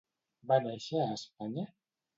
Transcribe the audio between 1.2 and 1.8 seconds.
Espanya?